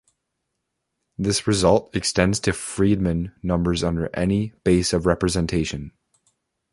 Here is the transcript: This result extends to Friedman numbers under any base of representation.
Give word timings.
This 1.19 1.45
result 1.45 1.95
extends 1.95 2.39
to 2.39 2.53
Friedman 2.53 3.33
numbers 3.43 3.83
under 3.83 4.09
any 4.15 4.51
base 4.63 4.93
of 4.93 5.05
representation. 5.05 5.91